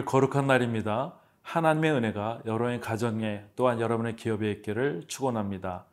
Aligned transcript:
오늘 0.00 0.06
거룩한 0.06 0.46
날입니다. 0.46 1.12
하나님의 1.42 1.92
은혜가 1.92 2.40
여러분의 2.46 2.80
가정에 2.80 3.44
또한 3.54 3.80
여러분의 3.80 4.16
기업에 4.16 4.50
있기를 4.50 5.04
축원합니다. 5.08 5.84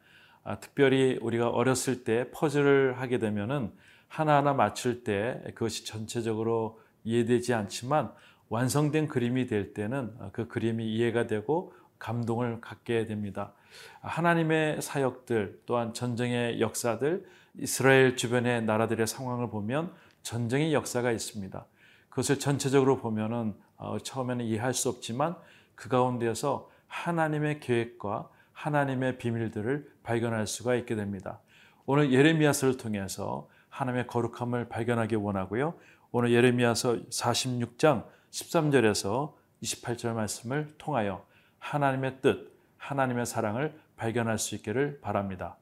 아, 0.46 0.62
특별히 0.62 1.20
우리가 1.22 1.50
어렸을 1.50 2.06
때 2.06 2.32
퍼즐을 2.32 3.02
하게 3.02 3.20
되면은 3.20 3.74
하나하나 4.08 4.54
맞출 4.54 5.04
때 5.04 5.42
그것이 5.56 5.86
전체적으로 5.86 6.80
이해되지 7.04 7.54
않지만 7.54 8.14
완성된 8.48 9.10
그림이 9.10 9.46
될 9.46 9.74
때는 9.74 10.14
그 10.32 10.48
그림이 10.48 10.86
이해가 10.86 11.28
되고 11.28 11.74
감동을 12.00 12.62
갖게 12.62 13.08
됩니다. 13.08 13.52
하나님의 14.00 14.82
사역들 14.82 15.64
또한 15.66 15.94
전쟁의 15.94 16.62
역사들 16.62 17.26
이스라엘 17.58 18.16
주변의 18.16 18.64
나라들의 18.64 19.06
상황을 19.06 19.50
보면 19.50 19.92
전쟁의 20.22 20.74
역사가 20.74 21.12
있습니다. 21.12 21.66
그것을 22.08 22.40
전체적으로 22.40 23.00
보면은 23.00 23.50
어, 23.50 23.67
처음에는 24.04 24.46
이해할 24.46 24.74
수 24.74 24.90
없지만 24.90 25.36
그 25.76 25.90
가운데서 25.90 26.70
하나님의 26.88 27.60
계획과 27.60 28.30
하나님의 28.54 29.18
비밀들을 29.18 29.92
발견할 30.04 30.48
수가 30.48 30.76
있게 30.76 30.96
됩니다. 30.96 31.40
오늘 31.86 32.12
예레미야서를 32.12 32.78
통해서 32.78 33.48
하나님의 33.70 34.08
거룩함을 34.08 34.70
발견하기 34.70 35.16
원하고요. 35.16 35.76
오늘 36.12 36.32
예레미야서 36.32 36.96
46장 37.10 38.06
13절에서 38.32 39.34
28절 39.62 40.14
말씀을 40.14 40.74
통하여 40.78 41.26
하나님의 41.60 42.22
뜻, 42.22 42.52
하나님의 42.78 43.26
사랑을 43.26 43.80
발견할 43.96 44.40
수 44.40 44.56
있기를 44.56 45.00
바랍니다. 45.02 45.58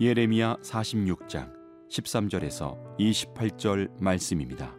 예레미야 0.00 0.58
46장 0.62 1.52
13절에서 1.90 2.78
28절 3.00 4.00
말씀입니다. 4.00 4.72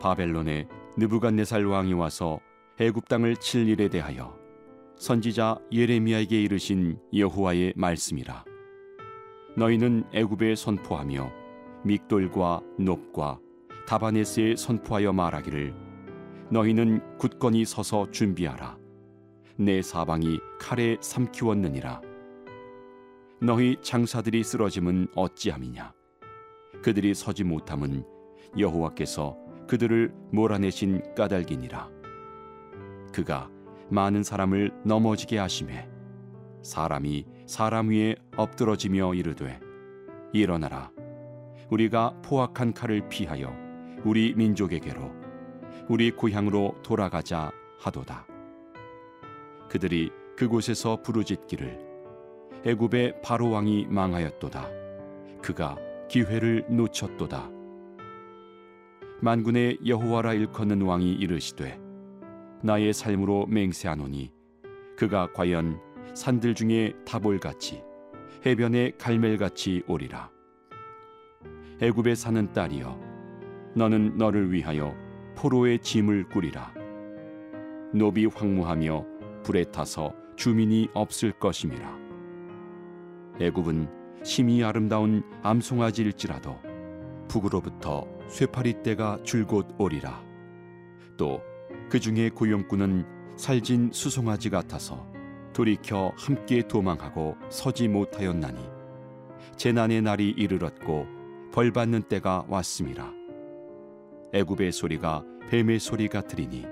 바벨론에 0.00 0.66
느부갓네살 0.96 1.64
왕이 1.64 1.92
와서 1.92 2.40
애굽 2.80 3.06
땅을 3.06 3.36
칠 3.36 3.68
일에 3.68 3.88
대하여 3.88 4.36
선지자 4.96 5.60
예레미야에게 5.70 6.42
이르신 6.42 6.98
여호와의 7.14 7.74
말씀이라. 7.76 8.44
너희는 9.56 10.06
애굽에 10.12 10.56
선포하며 10.56 11.30
믹돌과 11.84 12.62
높과 12.80 13.38
다바네스에 13.86 14.56
선포하여 14.56 15.12
말하기를 15.12 15.72
너희는 16.50 17.16
굳건히 17.16 17.64
서서 17.64 18.10
준비하라. 18.10 18.76
내 19.56 19.82
사방이 19.82 20.40
칼에 20.58 20.96
삼키웠느니라. 21.00 22.09
너희 23.42 23.78
장사들이 23.80 24.44
쓰러짐은 24.44 25.08
어찌함이냐? 25.14 25.94
그들이 26.82 27.14
서지 27.14 27.42
못함은 27.42 28.04
여호와께서 28.58 29.34
그들을 29.66 30.12
몰아내신 30.30 31.14
까닭이니라. 31.14 31.88
그가 33.14 33.48
많은 33.88 34.22
사람을 34.22 34.72
넘어지게 34.84 35.38
하심에 35.38 35.88
사람이 36.62 37.24
사람 37.46 37.88
위에 37.88 38.14
엎드러지며 38.36 39.14
이르되 39.14 39.58
일어나라 40.34 40.92
우리가 41.70 42.20
포악한 42.22 42.74
칼을 42.74 43.08
피하여 43.08 43.56
우리 44.04 44.34
민족에게로 44.34 45.12
우리 45.88 46.10
고향으로 46.10 46.76
돌아가자 46.82 47.50
하도다 47.78 48.26
그들이 49.70 50.10
그곳에서 50.36 51.00
부르짖기를 51.02 51.89
애굽의 52.64 53.22
바로 53.22 53.50
왕이 53.50 53.86
망하였도다. 53.88 54.68
그가 55.40 55.78
기회를 56.08 56.66
놓쳤도다. 56.68 57.48
만군의 59.22 59.78
여호와라 59.86 60.34
일컫는 60.34 60.82
왕이 60.82 61.12
이르시되 61.12 61.80
나의 62.62 62.92
삶으로 62.92 63.46
맹세하노니 63.46 64.30
그가 64.96 65.32
과연 65.32 65.80
산들 66.12 66.54
중에 66.54 66.92
다볼같이 67.06 67.82
해변의 68.44 68.98
갈멜같이 68.98 69.84
오리라. 69.86 70.30
애굽에 71.80 72.14
사는 72.14 72.52
딸이여 72.52 73.00
너는 73.74 74.18
너를 74.18 74.52
위하여 74.52 74.94
포로의 75.34 75.78
짐을 75.78 76.28
꾸리라. 76.28 76.74
노비 77.94 78.26
황무하며 78.26 79.06
불에 79.44 79.64
타서 79.64 80.12
주민이 80.36 80.88
없을 80.92 81.32
것임이라 81.32 82.09
애굽은 83.40 84.22
심히 84.22 84.62
아름다운 84.62 85.22
암송아지일지라도 85.42 86.58
북으로부터 87.28 88.06
쇠파리 88.28 88.82
떼가 88.82 89.22
줄곧 89.22 89.74
오리라. 89.78 90.22
또 91.16 91.50
그 91.90 91.98
중에 91.98 92.30
고용꾼은 92.30 93.04
살진 93.36 93.90
수송아지 93.92 94.48
같아서 94.48 95.04
돌이켜 95.52 96.12
함께 96.16 96.62
도망하고 96.62 97.36
서지 97.48 97.88
못하였나니 97.88 98.60
재난의 99.56 100.02
날이 100.02 100.30
이르렀고 100.30 101.08
벌 101.52 101.72
받는 101.72 102.02
때가 102.02 102.44
왔음이라. 102.48 103.12
애굽의 104.32 104.70
소리가 104.70 105.24
뱀의 105.50 105.80
소리 105.80 106.06
같으리니 106.06 106.64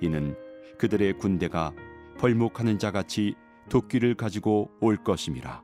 이는 0.00 0.34
그들의 0.78 1.18
군대가 1.18 1.74
벌목하는 2.18 2.78
자 2.78 2.90
같이 2.90 3.34
도끼를 3.68 4.14
가지고 4.14 4.70
올 4.80 4.96
것임이라 4.96 5.62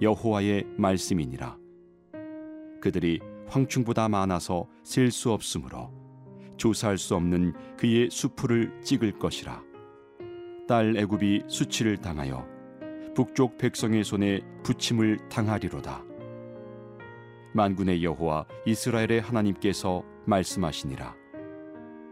여호와의 0.00 0.66
말씀이니라 0.76 1.58
그들이 2.80 3.20
황충보다 3.48 4.08
많아서 4.08 4.66
셀 4.82 5.10
수 5.10 5.32
없으므로 5.32 5.92
조사할 6.56 6.98
수 6.98 7.16
없는 7.16 7.54
그의 7.78 8.10
수풀을 8.10 8.82
찍을 8.82 9.18
것이라. 9.18 9.62
딸 10.68 10.94
애굽이 10.96 11.44
수치를 11.48 11.96
당하여 11.96 12.46
북쪽 13.14 13.58
백성의 13.58 14.04
손에 14.04 14.42
부침을 14.62 15.18
당하리로다. 15.30 16.04
만군의 17.54 18.04
여호와 18.04 18.46
이스라엘의 18.66 19.22
하나님께서 19.22 20.04
말씀하시니라. 20.26 21.16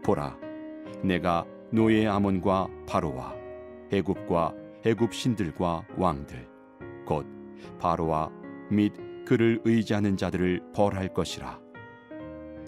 보라, 0.03 0.37
내가 1.03 1.45
노예 1.71 2.07
아몬과 2.07 2.67
바로와 2.87 3.35
애굽과 3.93 4.55
애굽 4.83 5.13
신들과 5.13 5.85
왕들 5.95 6.48
곧 6.48 6.48
바로와 7.79 8.31
및 8.69 8.93
그를 9.25 9.61
의지하는 9.63 10.17
자들을 10.17 10.71
벌할 10.73 11.13
것이라. 11.13 11.59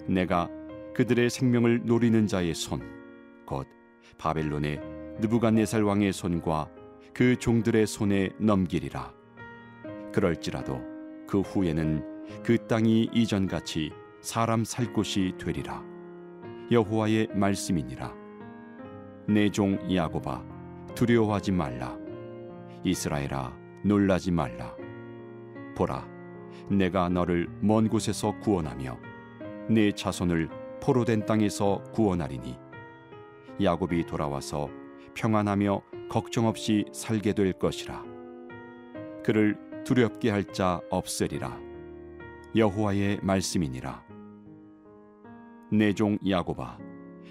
내가 0.06 0.48
그들의 0.94 1.30
생명을 1.30 1.82
노리는 1.84 2.26
자의 2.26 2.54
손, 2.54 2.80
곧 3.46 3.66
바벨론의 4.18 4.80
느부갓네살 5.20 5.82
왕의 5.82 6.12
손과 6.12 6.70
그 7.14 7.36
종들의 7.36 7.86
손에 7.86 8.30
넘기리라. 8.38 9.12
그럴지라도 10.12 10.80
그 11.26 11.40
후에는 11.40 12.04
그 12.44 12.58
땅이 12.66 13.10
이전같이 13.12 13.90
사람 14.20 14.64
살 14.64 14.92
곳이 14.92 15.34
되리라. 15.38 15.82
여호와의 16.70 17.28
말씀이니라. 17.34 18.14
내 19.28 19.48
종 19.50 19.78
야고바 19.94 20.44
두려워하지 20.94 21.52
말라. 21.52 21.96
이스라엘아 22.84 23.56
놀라지 23.84 24.30
말라. 24.30 24.74
보라 25.74 26.06
내가 26.68 27.08
너를 27.08 27.48
먼 27.60 27.88
곳에서 27.88 28.38
구원하며 28.40 28.98
네 29.70 29.92
자손을 29.92 30.48
포로된 30.80 31.26
땅에서 31.26 31.82
구원하리니. 31.92 32.58
야곱이 33.62 34.06
돌아와서 34.06 34.68
평안하며 35.14 35.82
걱정 36.08 36.46
없이 36.46 36.84
살게 36.92 37.32
될 37.34 37.52
것이라. 37.52 38.04
그를 39.24 39.56
두렵게 39.84 40.30
할 40.30 40.44
자 40.52 40.80
없으리라. 40.90 41.58
여호와의 42.56 43.20
말씀이니라. 43.22 44.04
내 45.70 45.92
종 45.94 46.18
야곱아 46.28 46.78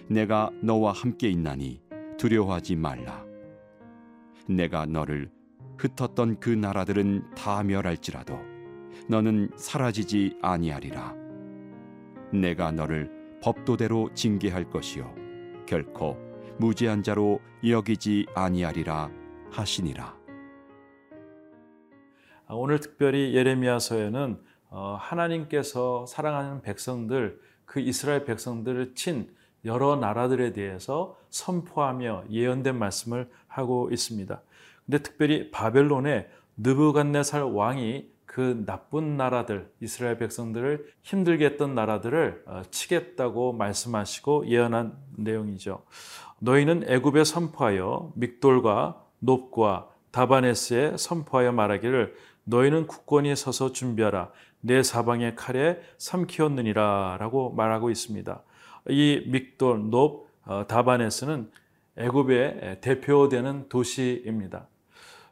내가 0.07 0.49
너와 0.61 0.93
함께 0.93 1.29
있나니 1.29 1.81
두려워하지 2.17 2.75
말라. 2.75 3.23
내가 4.47 4.85
너를 4.85 5.29
흩었던 5.81 6.39
그 6.39 6.49
나라들은 6.51 7.33
다 7.33 7.63
멸할지라도 7.63 8.37
너는 9.07 9.49
사라지지 9.55 10.37
아니하리라. 10.41 11.15
내가 12.31 12.71
너를 12.71 13.11
법도대로 13.41 14.13
징계할 14.13 14.69
것이요 14.69 15.13
결코 15.65 16.17
무죄한 16.59 17.01
자로 17.01 17.39
여기지 17.67 18.27
아니하리라 18.35 19.09
하시니라. 19.49 20.15
아, 22.45 22.53
오늘 22.53 22.79
특별히 22.79 23.33
예레미야서에는 23.33 24.39
어, 24.69 24.97
하나님께서 24.99 26.05
사랑하는 26.05 26.61
백성들 26.61 27.41
그 27.65 27.79
이스라엘 27.79 28.23
백성들을 28.25 28.93
친 28.93 29.33
여러 29.65 29.95
나라들에 29.95 30.53
대해서 30.53 31.17
선포하며 31.29 32.25
예언된 32.29 32.77
말씀을 32.77 33.29
하고 33.47 33.89
있습니다. 33.91 34.41
근데 34.91 35.03
특별히 35.03 35.51
바벨론의 35.51 36.27
느부갓네살 36.57 37.43
왕이 37.43 38.09
그 38.25 38.65
나쁜 38.65 39.15
나라들 39.15 39.71
이스라엘 39.79 40.17
백성들을 40.17 40.85
힘들게 41.01 41.45
했던 41.45 41.73
나라들을 41.75 42.43
어, 42.45 42.61
치겠다고 42.69 43.53
말씀하시고 43.53 44.47
예언한 44.47 44.97
내용이죠. 45.15 45.85
너희는 46.39 46.83
애굽에 46.89 47.23
선포하여 47.23 48.11
믹돌과 48.15 49.01
높과 49.19 49.87
다바네스에 50.11 50.97
선포하여 50.97 51.53
말하기를 51.53 52.13
너희는 52.43 52.87
국권이 52.87 53.33
서서 53.33 53.71
준비하라 53.71 54.29
내 54.59 54.83
사방의 54.83 55.37
칼에 55.37 55.79
삼키었느니라라고 55.99 57.53
말하고 57.53 57.89
있습니다. 57.91 58.43
이 58.89 59.23
믹돌, 59.27 59.89
높, 59.89 60.27
어, 60.43 60.65
다바네스는 60.67 61.49
애굽의 61.95 62.79
대표되는 62.81 63.69
도시입니다. 63.69 64.67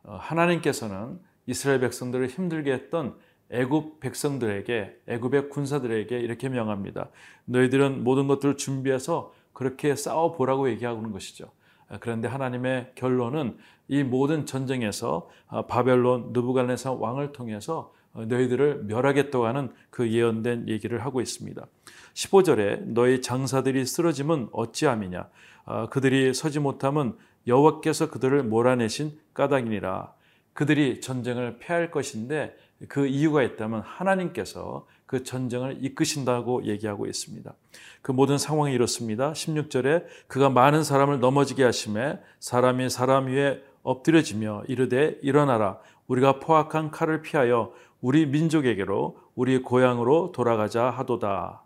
어, 0.03 0.17
하나님께서는 0.19 1.19
이스라엘 1.45 1.79
백성들을 1.79 2.27
힘들게 2.27 2.71
했던 2.71 3.15
애굽 3.51 3.99
백성들에게 3.99 5.01
애굽의 5.07 5.49
군사들에게 5.49 6.19
이렇게 6.19 6.49
명합니다. 6.49 7.09
너희들은 7.45 8.03
모든 8.03 8.27
것들을 8.27 8.57
준비해서 8.57 9.33
그렇게 9.53 9.95
싸워 9.95 10.33
보라고 10.33 10.69
얘기하는 10.69 11.11
것이죠. 11.11 11.51
아, 11.89 11.97
그런데 11.99 12.27
하나님의 12.27 12.91
결론은 12.95 13.57
이 13.87 14.03
모든 14.03 14.45
전쟁에서 14.45 15.29
아, 15.47 15.63
바벨론 15.63 16.31
느부갈네살 16.31 16.95
왕을 16.99 17.31
통해서 17.31 17.93
어, 18.13 18.25
너희들을 18.25 18.83
멸하겠다고 18.85 19.45
하는 19.45 19.71
그 19.89 20.11
예언된 20.11 20.69
얘기를 20.69 21.03
하고 21.03 21.19
있습니다. 21.19 21.65
15절에 22.13 22.83
너희 22.85 23.21
장사들이 23.21 23.85
쓰러짐은 23.85 24.49
어찌함이냐 24.51 25.29
아, 25.65 25.87
그들이 25.87 26.33
서지 26.33 26.59
못함은 26.59 27.15
여호와께서 27.49 28.09
그들을 28.09 28.43
몰아내신 28.43 29.19
까닭이니라 29.33 30.13
그들이 30.53 31.01
전쟁을 31.01 31.57
패할 31.59 31.91
것인데 31.91 32.55
그 32.87 33.07
이유가 33.07 33.43
있다면 33.43 33.81
하나님께서 33.81 34.85
그 35.05 35.23
전쟁을 35.23 35.77
이끄신다고 35.81 36.65
얘기하고 36.65 37.07
있습니다. 37.07 37.53
그 38.01 38.11
모든 38.11 38.37
상황이 38.37 38.73
이렇습니다. 38.73 39.33
16절에 39.33 40.05
그가 40.27 40.49
많은 40.49 40.83
사람을 40.83 41.19
넘어지게 41.19 41.63
하심에 41.63 42.19
사람이 42.39 42.89
사람 42.89 43.27
위에 43.27 43.63
엎드려지며 43.83 44.63
이르되 44.67 45.17
일어나라 45.21 45.79
우리가 46.07 46.39
포악한 46.39 46.91
칼을 46.91 47.21
피하여 47.21 47.73
우리 48.01 48.25
민족에게로 48.25 49.17
우리 49.35 49.61
고향으로 49.61 50.31
돌아가자 50.31 50.89
하도다. 50.89 51.63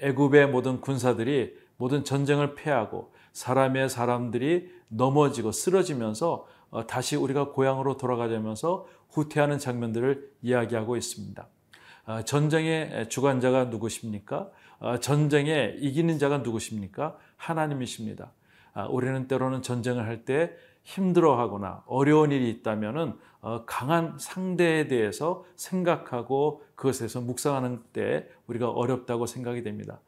애굽의 0.00 0.48
모든 0.48 0.80
군사들이 0.80 1.54
모든 1.76 2.04
전쟁을 2.04 2.54
패하고 2.54 3.12
사람의 3.36 3.90
사람들이 3.90 4.72
넘어지고 4.88 5.52
쓰러지면서 5.52 6.46
어, 6.70 6.86
다시 6.86 7.16
우리가 7.16 7.50
고향으로 7.50 7.98
돌아가자면서 7.98 8.86
후퇴하는 9.10 9.58
장면들을 9.58 10.30
이야기하고 10.40 10.96
있습니다. 10.96 11.46
어, 12.06 12.22
전쟁의 12.22 13.10
주관자가 13.10 13.64
누구십니까? 13.64 14.48
어, 14.78 15.00
전쟁에 15.00 15.74
이기는 15.78 16.18
자가 16.18 16.38
누구십니까? 16.38 17.18
하나님이십니다. 17.36 18.32
우리는 18.90 19.26
때로는 19.26 19.62
전쟁을 19.62 20.06
할 20.06 20.24
때 20.24 20.52
힘들어하거나 20.82 21.84
어려운 21.86 22.30
일이 22.30 22.50
있다면은 22.50 23.18
강한 23.64 24.16
상대에 24.18 24.86
대해서 24.86 25.44
생각하고 25.56 26.62
그것에서 26.74 27.22
묵상하는 27.22 27.82
때 27.94 28.28
우리가 28.46 28.70
어렵다고 28.70 29.24
생각이 29.24 29.62
됩니다. 29.62 30.00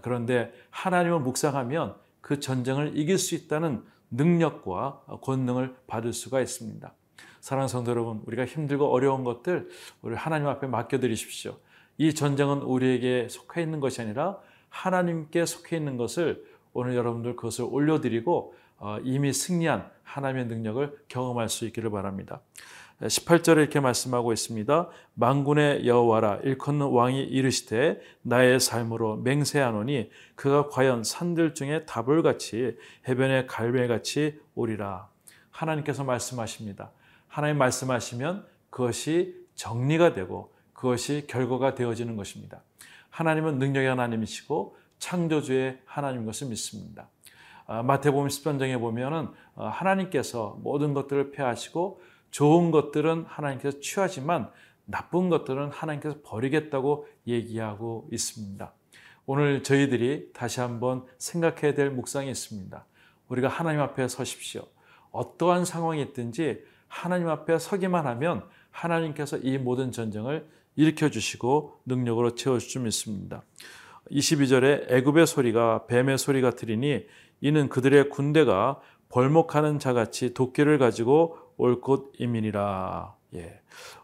그런데 0.00 0.52
하나님을 0.70 1.20
묵상하면 1.20 1.96
그 2.24 2.40
전쟁을 2.40 2.96
이길 2.96 3.18
수 3.18 3.34
있다는 3.34 3.84
능력과 4.10 5.02
권능을 5.20 5.76
받을 5.86 6.14
수가 6.14 6.40
있습니다. 6.40 6.94
사랑하는 7.40 7.68
성도 7.68 7.90
여러분, 7.90 8.22
우리가 8.24 8.46
힘들고 8.46 8.86
어려운 8.86 9.24
것들 9.24 9.68
우리 10.00 10.14
하나님 10.14 10.48
앞에 10.48 10.66
맡겨드리십시오. 10.66 11.58
이 11.98 12.14
전쟁은 12.14 12.62
우리에게 12.62 13.28
속해 13.28 13.60
있는 13.60 13.78
것이 13.78 14.00
아니라 14.00 14.38
하나님께 14.70 15.44
속해 15.44 15.76
있는 15.76 15.98
것을 15.98 16.42
오늘 16.72 16.96
여러분들 16.96 17.36
그것을 17.36 17.66
올려드리고 17.66 18.54
어, 18.78 18.98
이미 19.04 19.34
승리한 19.34 19.90
하나님의 20.02 20.46
능력을 20.46 21.04
경험할 21.08 21.50
수 21.50 21.66
있기를 21.66 21.90
바랍니다. 21.90 22.40
18절에 23.00 23.58
이렇게 23.58 23.80
말씀하고 23.80 24.32
있습니다. 24.32 24.88
망군의 25.14 25.86
여호와라 25.86 26.40
일컫는 26.44 26.86
왕이 26.86 27.22
이르시되 27.24 28.00
나의 28.22 28.60
삶으로 28.60 29.16
맹세하노니 29.16 30.10
그가 30.36 30.68
과연 30.68 31.04
산들 31.04 31.54
중에 31.54 31.84
다불같이 31.86 32.78
해변의 33.08 33.46
갈매같이 33.46 34.40
오리라. 34.54 35.08
하나님께서 35.50 36.04
말씀하십니다. 36.04 36.92
하나님 37.28 37.58
말씀하시면 37.58 38.46
그것이 38.70 39.36
정리가 39.54 40.12
되고 40.12 40.52
그것이 40.72 41.26
결과가 41.28 41.74
되어지는 41.74 42.16
것입니다. 42.16 42.62
하나님은 43.10 43.58
능력의 43.58 43.88
하나님이시고 43.88 44.76
창조주의 44.98 45.78
하나님인 45.84 46.26
것을 46.26 46.48
믿습니다. 46.48 47.08
아, 47.66 47.82
마태복음 47.82 48.28
10장에 48.28 48.78
보면은 48.78 49.28
어, 49.54 49.68
하나님께서 49.68 50.58
모든 50.62 50.92
것들을 50.94 51.30
폐하시고 51.30 52.00
좋은 52.34 52.72
것들은 52.72 53.26
하나님께서 53.28 53.78
취하지만 53.78 54.50
나쁜 54.86 55.28
것들은 55.28 55.70
하나님께서 55.70 56.16
버리겠다고 56.24 57.06
얘기하고 57.28 58.08
있습니다. 58.10 58.72
오늘 59.24 59.62
저희들이 59.62 60.32
다시 60.32 60.58
한번 60.58 61.04
생각해야 61.16 61.74
될 61.74 61.90
묵상이 61.90 62.28
있습니다. 62.28 62.84
우리가 63.28 63.46
하나님 63.46 63.80
앞에 63.82 64.08
서십시오. 64.08 64.66
어떠한 65.12 65.64
상황이 65.64 66.02
있든지 66.02 66.64
하나님 66.88 67.28
앞에 67.28 67.60
서기만 67.60 68.04
하면 68.08 68.42
하나님께서 68.72 69.36
이 69.38 69.56
모든 69.56 69.92
전쟁을 69.92 70.48
일으켜 70.74 71.10
주시고 71.10 71.82
능력으로 71.86 72.34
채워 72.34 72.58
주실 72.58 72.72
줄 72.72 72.82
믿습니다. 72.82 73.44
22절에 74.10 74.90
애굽의 74.90 75.28
소리가 75.28 75.86
뱀의 75.86 76.18
소리 76.18 76.40
같으리니 76.40 77.06
이는 77.42 77.68
그들의 77.68 78.10
군대가 78.10 78.80
벌목하는 79.08 79.78
자같이 79.78 80.34
도끼를 80.34 80.78
가지고 80.78 81.43
올 81.56 81.80
곳 81.80 82.12
이민이라. 82.18 83.14
예. 83.34 83.60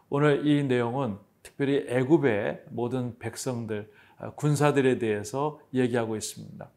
오늘 0.09 0.47
이 0.47 0.63
내용은 0.63 1.17
특별히 1.43 1.85
애굽의 1.87 2.65
모든 2.69 3.17
백성들, 3.19 3.91
아, 4.17 4.31
군사들에 4.31 4.99
대해서 4.99 5.59
얘기하고 5.73 6.15
있습니다. 6.15 6.69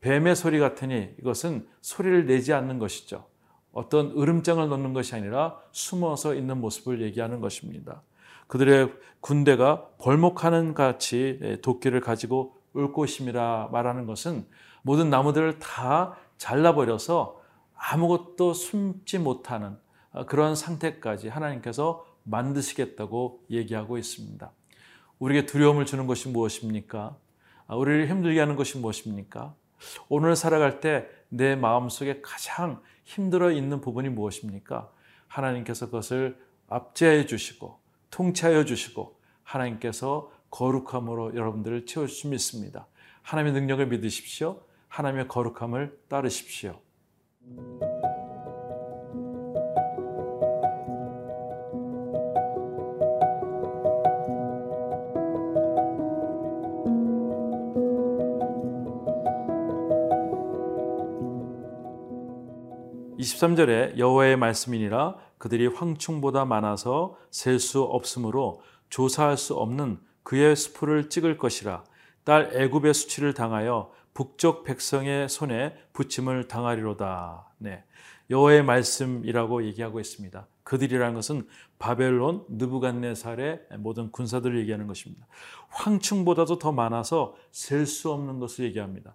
뱀의 0.00 0.36
소리 0.36 0.58
같으니 0.58 1.14
이것은 1.18 1.66
소리를 1.80 2.26
내지 2.26 2.52
않는 2.52 2.78
것이죠. 2.78 3.26
어떤 3.72 4.10
으름장을 4.12 4.68
놓는 4.68 4.92
것이 4.92 5.14
아니라 5.14 5.58
숨어서 5.72 6.34
있는 6.34 6.60
모습을 6.60 7.00
얘기하는 7.02 7.40
것입니다. 7.40 8.02
그들의 8.46 8.92
군대가 9.20 9.88
벌목하는 9.98 10.74
같이 10.74 11.38
예, 11.42 11.60
도끼를 11.60 12.00
가지고 12.00 12.56
울 12.74 12.92
것임이라 12.92 13.70
말하는 13.72 14.06
것은 14.06 14.46
모든 14.82 15.08
나무들을 15.10 15.58
다 15.58 16.16
잘라버려서 16.36 17.40
아무것도 17.74 18.52
숨지 18.52 19.18
못하는 19.18 19.68
어, 19.68 19.83
그런 20.22 20.54
상태까지 20.54 21.28
하나님께서 21.28 22.06
만드시겠다고 22.22 23.44
얘기하고 23.50 23.98
있습니다. 23.98 24.50
우리에게 25.18 25.46
두려움을 25.46 25.86
주는 25.86 26.06
것이 26.06 26.28
무엇입니까? 26.28 27.16
아, 27.66 27.76
우리를 27.76 28.08
힘들게 28.08 28.38
하는 28.40 28.56
것이 28.56 28.78
무엇입니까? 28.78 29.54
오늘 30.08 30.36
살아갈 30.36 30.80
때 30.80 31.06
내 31.36 31.56
마음속에 31.56 32.20
가장 32.22 32.80
힘들어 33.02 33.50
있는 33.50 33.80
부분이 33.80 34.08
무엇입니까? 34.08 34.90
하나님께서 35.26 35.86
그것을 35.86 36.38
압제해 36.68 37.26
주시고 37.26 37.80
통치하여 38.10 38.64
주시고 38.64 39.18
하나님께서 39.42 40.30
거룩함으로 40.50 41.34
여러분들을 41.34 41.86
채워주시 41.86 42.28
믿습니다. 42.28 42.86
하나님의 43.22 43.60
능력을 43.60 43.84
믿으십시오. 43.88 44.60
하나님의 44.86 45.26
거룩함을 45.26 45.98
따르십시오. 46.08 46.80
23절에 63.34 63.98
여호와의 63.98 64.36
말씀이니라 64.36 65.16
그들이 65.38 65.66
황충보다 65.66 66.44
많아서 66.44 67.16
셀 67.30 67.58
수 67.58 67.82
없으므로 67.82 68.62
조사할 68.90 69.36
수 69.36 69.54
없는 69.54 69.98
그의 70.22 70.56
수풀을 70.56 71.10
찍을 71.10 71.36
것이라 71.36 71.84
딸 72.22 72.50
애굽의 72.54 72.94
수치를 72.94 73.34
당하여 73.34 73.92
북쪽 74.14 74.62
백성의 74.64 75.28
손에 75.28 75.74
붙임을 75.92 76.46
당하리로다. 76.46 77.50
네. 77.58 77.84
여호와의 78.30 78.62
말씀이라고 78.64 79.64
얘기하고 79.66 79.98
있습니다. 80.00 80.46
그들이라는 80.62 81.14
것은 81.14 81.46
바벨론 81.78 82.44
느부갓네살의 82.48 83.66
모든 83.78 84.10
군사들을 84.12 84.58
얘기하는 84.60 84.86
것입니다. 84.86 85.26
황충보다도 85.68 86.58
더 86.58 86.72
많아서 86.72 87.34
셀 87.50 87.86
수 87.86 88.12
없는 88.12 88.38
것을 88.38 88.64
얘기합니다. 88.66 89.14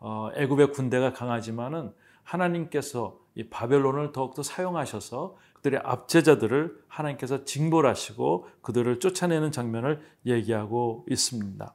어, 0.00 0.30
애굽의 0.34 0.72
군대가 0.72 1.12
강하지만은 1.12 1.92
하나님께서 2.24 3.18
이 3.38 3.48
바벨론을 3.48 4.10
더욱더 4.10 4.42
사용하셔서 4.42 5.36
그들의 5.54 5.80
압제자들을 5.84 6.76
하나님께서 6.88 7.44
징벌하시고 7.44 8.48
그들을 8.62 8.98
쫓아내는 8.98 9.52
장면을 9.52 10.02
얘기하고 10.26 11.06
있습니다. 11.08 11.72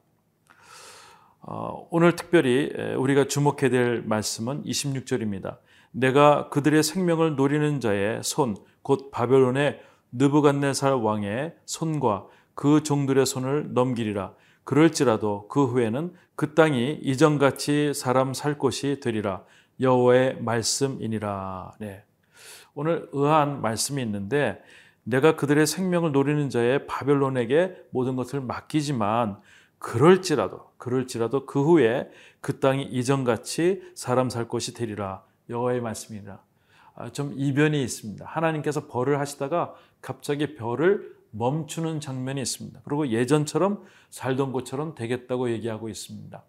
어, 1.45 1.87
오늘 1.89 2.17
특별히 2.17 2.69
우리가 2.97 3.27
주목해야 3.27 3.69
될 3.69 4.01
말씀은 4.01 4.63
26절입니다. 4.63 5.57
내가 5.91 6.49
그들의 6.49 6.83
생명을 6.83 7.37
노리는 7.37 7.79
자의 7.79 8.21
손, 8.23 8.57
곧 8.81 9.09
바벨론의 9.11 9.79
느부갓네살 10.11 10.93
왕의 10.95 11.55
손과 11.65 12.27
그 12.55 12.83
종들의 12.83 13.25
손을 13.25 13.73
넘기리라. 13.73 14.33
그럴지라도 14.65 15.47
그 15.47 15.65
후에는 15.65 16.13
그 16.35 16.55
땅이 16.55 16.99
이전같이 17.03 17.93
사람 17.93 18.33
살 18.33 18.57
곳이 18.57 18.99
되리라. 19.01 19.43
여호와의 19.79 20.41
말씀이니라. 20.41 21.73
네. 21.79 22.03
오늘 22.75 23.07
의한 23.11 23.61
말씀이 23.61 24.01
있는데 24.01 24.61
내가 25.03 25.35
그들의 25.35 25.67
생명을 25.67 26.11
노리는 26.11 26.49
자의 26.49 26.87
바벨론에게 26.87 27.87
모든 27.91 28.15
것을 28.15 28.41
맡기지만 28.41 29.39
그럴지라도 29.79 30.71
그럴지라도 30.77 31.45
그 31.45 31.63
후에 31.63 32.09
그 32.41 32.59
땅이 32.59 32.83
이전같이 32.83 33.81
사람 33.95 34.29
살 34.29 34.47
곳이 34.47 34.73
되리라. 34.73 35.23
여호와의 35.49 35.81
말씀이니라. 35.81 36.39
아, 36.95 37.09
좀 37.09 37.33
이변이 37.35 37.83
있습니다. 37.83 38.25
하나님께서 38.25 38.87
벌을 38.87 39.19
하시다가 39.19 39.73
갑자기 40.01 40.55
별을 40.55 41.15
멈추는 41.31 41.99
장면이 41.99 42.41
있습니다. 42.41 42.81
그리고 42.83 43.07
예전처럼 43.07 43.83
살던 44.09 44.51
곳처럼 44.51 44.95
되겠다고 44.95 45.49
얘기하고 45.51 45.89
있습니다. 45.89 46.43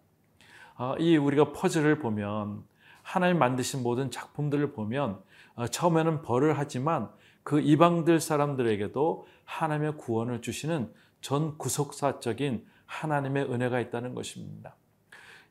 아, 0.75 0.95
이 0.99 1.17
우리가 1.17 1.51
퍼즐을 1.51 1.99
보면 1.99 2.63
하나님 3.05 3.37
만드신 3.37 3.83
모든 3.83 4.09
작품들을 4.09 4.71
보면 4.73 5.21
아, 5.55 5.67
처음에는 5.67 6.23
벌을 6.23 6.57
하지만 6.57 7.07
그 7.43 7.61
이방들 7.61 8.19
사람들에게도 8.19 9.27
하나님의 9.45 9.97
구원을 9.97 10.41
주시는 10.41 10.91
전 11.21 11.55
구속사적인 11.59 12.65
하나님의 12.87 13.43
은혜가 13.43 13.79
있다는 13.79 14.15
것입니다. 14.15 14.75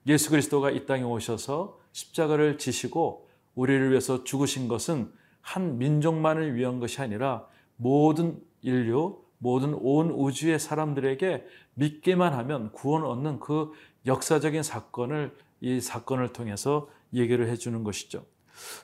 예수 0.08 0.30
그리스도가 0.30 0.72
이 0.72 0.84
땅에 0.84 1.04
오셔서 1.04 1.78
십자가를 1.92 2.58
지시고 2.58 3.28
우리를 3.54 3.90
위해서 3.90 4.24
죽으신 4.24 4.66
것은 4.66 5.12
한 5.40 5.78
민족만을 5.78 6.56
위한 6.56 6.80
것이 6.80 7.00
아니라 7.00 7.46
모든 7.76 8.42
인류, 8.62 9.22
모든 9.38 9.74
온 9.74 10.10
우주의 10.10 10.58
사람들에게 10.58 11.46
믿기만 11.74 12.34
하면 12.34 12.72
구원 12.72 13.04
얻는 13.04 13.38
그 13.38 13.72
역사적인 14.06 14.64
사건을 14.64 15.36
이 15.60 15.80
사건을 15.80 16.32
통해서 16.32 16.88
얘기를 17.14 17.48
해주는 17.48 17.82
것이죠. 17.84 18.24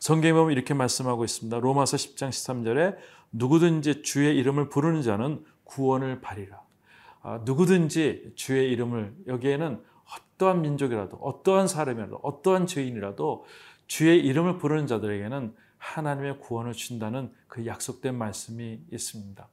성경에 0.01 0.33
보면 0.33 0.53
이렇게 0.53 0.75
말씀하고 0.75 1.25
있습니다. 1.25 1.59
로마서 1.61 1.97
10장 1.97 2.31
13절에 2.31 2.97
누구든지 3.33 4.03
주의 4.03 4.37
이름을 4.37 4.69
부르는 4.69 5.03
자는 5.03 5.45
구원을 5.65 6.21
받리라. 6.21 6.61
아, 7.23 7.41
누구든지 7.45 8.33
주의 8.35 8.71
이름을 8.73 9.15
여기에는 9.27 9.83
어떠한 10.35 10.63
민족이라도 10.63 11.19
어떠한 11.19 11.69
사람이라도 11.69 12.17
어떠한 12.23 12.67
죄인이라도 12.67 13.45
주의 13.87 14.19
이름을 14.19 14.59
부르는 14.59 14.87
자들에게는 14.87 15.55
하나님의 15.79 16.41
구원을 16.41 16.73
준다는 16.73 17.33
그 17.47 17.67
약속된 17.67 18.17
말씀이 18.17 18.81
있습니다. 18.91 19.49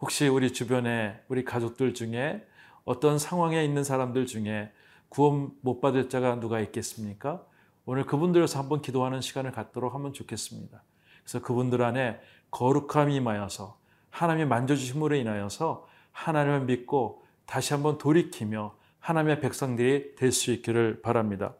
혹시 0.00 0.28
우리 0.28 0.52
주변에 0.52 1.20
우리 1.28 1.44
가족들 1.44 1.94
중에 1.94 2.46
어떤 2.84 3.18
상황에 3.18 3.64
있는 3.64 3.84
사람들 3.84 4.26
중에 4.26 4.72
구원 5.08 5.50
못 5.60 5.80
받을 5.80 6.08
자가 6.08 6.40
누가 6.40 6.60
있겠습니까? 6.60 7.44
오늘 7.90 8.04
그분들에서 8.04 8.58
한번 8.58 8.82
기도하는 8.82 9.22
시간을 9.22 9.50
갖도록 9.50 9.94
하면 9.94 10.12
좋겠습니다. 10.12 10.82
그래서 11.22 11.40
그분들 11.40 11.80
안에 11.80 12.20
거룩함이 12.50 13.16
임하여서 13.16 13.78
하나님의 14.10 14.46
만져주심으로 14.46 15.14
인하여서 15.14 15.86
하나님을 16.12 16.66
믿고 16.66 17.24
다시 17.46 17.72
한번 17.72 17.96
돌이키며 17.96 18.74
하나님의 19.00 19.40
백성들이 19.40 20.16
될 20.16 20.32
수 20.32 20.52
있기를 20.52 21.00
바랍니다. 21.00 21.54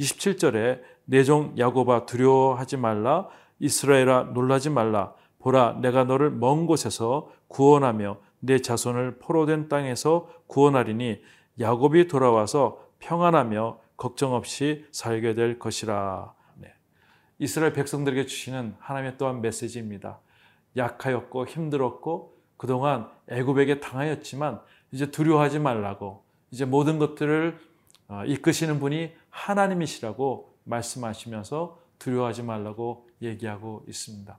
27절에 0.00 0.80
내종 1.04 1.54
야고바 1.56 2.06
두려워하지 2.06 2.76
말라 2.76 3.28
이스라엘아 3.60 4.32
놀라지 4.34 4.70
말라 4.70 5.14
보라 5.38 5.78
내가 5.80 6.02
너를 6.02 6.32
먼 6.32 6.66
곳에서 6.66 7.30
구원하며 7.46 8.18
내 8.40 8.58
자손을 8.58 9.20
포로된 9.20 9.68
땅에서 9.68 10.28
구원하리니 10.48 11.22
야곱이 11.60 12.08
돌아와서 12.08 12.84
평안하며 12.98 13.78
걱정 13.98 14.32
없이 14.32 14.86
살게 14.92 15.34
될 15.34 15.58
것이라. 15.58 16.32
네. 16.54 16.72
이스라엘 17.38 17.74
백성들에게 17.74 18.24
주시는 18.24 18.76
하나님의 18.78 19.18
또한 19.18 19.42
메시지입니다. 19.42 20.20
약하였고 20.76 21.46
힘들었고 21.46 22.38
그동안 22.56 23.10
애굽에게 23.28 23.80
당하였지만 23.80 24.60
이제 24.92 25.10
두려워하지 25.10 25.58
말라고 25.58 26.24
이제 26.50 26.64
모든 26.64 26.98
것들을 26.98 27.58
어, 28.08 28.24
이끄시는 28.24 28.78
분이 28.80 29.12
하나님이시라고 29.28 30.54
말씀하시면서 30.64 31.78
두려워하지 31.98 32.44
말라고 32.44 33.08
얘기하고 33.20 33.84
있습니다. 33.88 34.38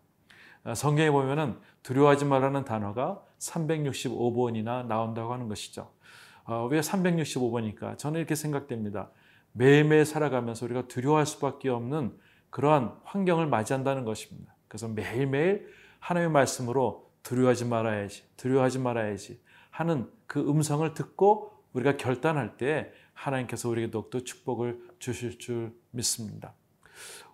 어, 0.63 0.73
성경에 0.73 1.11
보면은 1.11 1.59
두려워하지 1.83 2.25
말라는 2.25 2.63
단어가 2.63 3.21
365번이나 3.39 4.87
나온다고 4.87 5.33
하는 5.33 5.49
것이죠. 5.49 5.91
어, 6.45 6.67
왜 6.71 6.79
365번일까? 6.79 7.97
저는 7.97 8.19
이렇게 8.19 8.35
생각됩니다. 8.35 9.09
매일매일 9.51 10.05
살아가면서 10.05 10.65
우리가 10.65 10.87
두려워할 10.87 11.25
수밖에 11.25 11.69
없는 11.69 12.17
그러한 12.49 12.95
환경을 13.03 13.47
맞이한다는 13.47 14.05
것입니다. 14.05 14.55
그래서 14.67 14.87
매일매일 14.87 15.67
하나님의 15.99 16.31
말씀으로 16.31 17.11
두려워하지 17.23 17.65
말아야지, 17.65 18.23
두려워하지 18.37 18.79
말아야지 18.79 19.41
하는 19.69 20.09
그 20.25 20.39
음성을 20.39 20.93
듣고 20.93 21.51
우리가 21.73 21.97
결단할 21.97 22.57
때 22.57 22.91
하나님께서 23.13 23.69
우리에게 23.69 23.91
더욱더 23.91 24.21
축복을 24.21 24.79
주실 24.99 25.39
줄 25.39 25.73
믿습니다. 25.91 26.53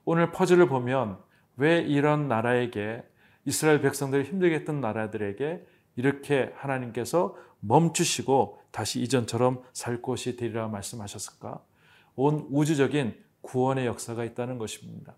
오늘 0.04 0.32
퍼즐을 0.32 0.68
보면 0.68 1.20
왜 1.58 1.80
이런 1.80 2.28
나라에게 2.28 3.04
이스라엘 3.46 3.82
백성들이 3.82 4.24
힘들게 4.24 4.56
했던 4.56 4.82
나라들에게 4.82 5.66
이렇게 5.96 6.52
하나님께서 6.56 7.36
멈추시고 7.60 8.60
다시 8.72 9.02
이전처럼 9.02 9.64
살 9.72 10.02
곳이 10.02 10.36
되리라 10.36 10.68
말씀하셨을까? 10.68 11.62
온 12.16 12.48
우주적인 12.52 13.16
구원의 13.42 13.86
역사가 13.86 14.24
있다는 14.24 14.58
것입니다. 14.58 15.16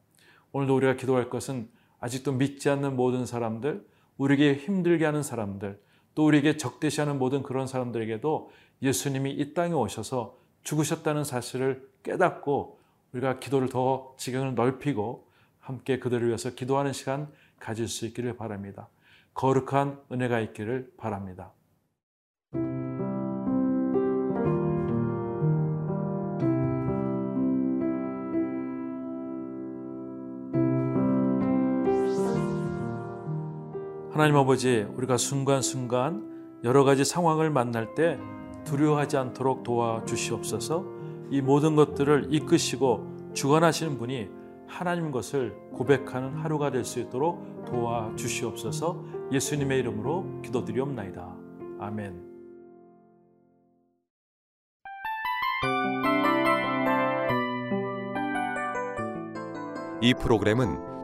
오늘도 0.51 0.75
우리가 0.75 0.95
기도할 0.95 1.29
것은 1.29 1.69
아직도 1.99 2.33
믿지 2.33 2.69
않는 2.69 2.95
모든 2.95 3.25
사람들, 3.25 3.85
우리에게 4.17 4.55
힘들게 4.55 5.05
하는 5.05 5.23
사람들, 5.23 5.81
또 6.15 6.25
우리에게 6.25 6.57
적대시하는 6.57 7.19
모든 7.19 7.43
그런 7.43 7.67
사람들에게도 7.67 8.51
예수님이 8.81 9.31
이 9.31 9.53
땅에 9.53 9.73
오셔서 9.73 10.37
죽으셨다는 10.63 11.23
사실을 11.23 11.89
깨닫고 12.03 12.79
우리가 13.13 13.39
기도를 13.39 13.69
더 13.69 14.15
지경을 14.17 14.55
넓히고 14.55 15.27
함께 15.59 15.99
그들을 15.99 16.27
위해서 16.27 16.51
기도하는 16.51 16.93
시간 16.93 17.31
가질 17.59 17.87
수 17.87 18.05
있기를 18.05 18.35
바랍니다. 18.35 18.89
거룩한 19.33 20.01
은혜가 20.11 20.39
있기를 20.39 20.93
바랍니다. 20.97 21.51
하나님 34.17 34.35
아버지, 34.35 34.83
우리가 34.95 35.15
순간순간 35.17 36.59
여러 36.63 36.83
가지 36.83 37.05
상황을 37.05 37.51
만날 37.51 37.93
때 37.93 38.17
두려워하지 38.63 39.15
않도록 39.15 39.61
도와주시옵소서 39.63 40.85
이 41.29 41.39
모든 41.39 41.75
것들을 41.75 42.29
이끄시고 42.31 43.33
주관하시는 43.35 43.99
분이 43.99 44.27
하나님 44.67 45.11
것을 45.11 45.53
고백하는 45.71 46.33
하루가 46.33 46.71
될 46.71 46.83
수 46.83 46.99
있도록 46.99 47.65
도와주시옵소서 47.65 49.05
예수님의 49.33 49.81
이름으로 49.81 50.41
기도드리옵나이다. 50.41 51.35
아멘. 51.77 52.19
이 60.01 60.15
프로그램은 60.15 60.96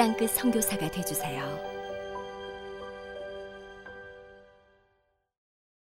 땅끝 0.00 0.30
선교사가 0.30 0.88
되주세요. 0.90 1.69